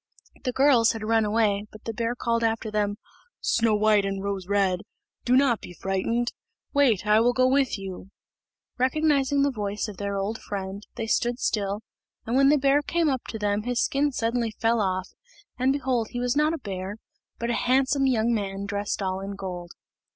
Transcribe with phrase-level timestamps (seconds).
[0.45, 2.95] The girls had run away, but the bear called after them,
[3.39, 4.79] "Snow white and Rose red,
[5.25, 6.33] do not be frightened;
[6.73, 8.09] wait, I will go with you.
[8.79, 11.81] Recognising the voice of their old friend, they stood still,
[12.25, 15.09] and when the bear came up to them his skin suddenly fell off;
[15.59, 16.97] and behold he was not a bear,
[17.37, 19.73] but a handsome young man dressed all in gold.